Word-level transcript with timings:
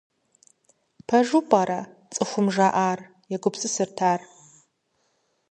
-Пэжу 1.07 1.39
пӀэрэ 1.49 1.79
цӀыхум 2.13 2.47
жаӀэр?- 2.55 2.99
егупсысырт 3.35 3.97
ар. 4.11 4.21